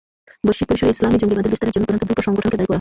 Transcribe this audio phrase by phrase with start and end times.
[0.45, 2.69] বৈশ্বিক পরিসরে ইসলামি জঙ্গিবাদের বিস্তারের জন্য প্রধানত দুটো সংগঠনকে দায়ী করা হয়।